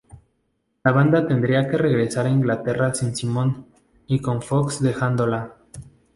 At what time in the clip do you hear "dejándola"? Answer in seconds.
4.81-5.53